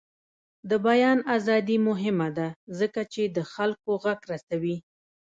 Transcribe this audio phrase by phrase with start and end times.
[0.69, 2.47] د بیان ازادي مهمه ده
[2.79, 4.75] ځکه چې د خلکو غږ رسوي.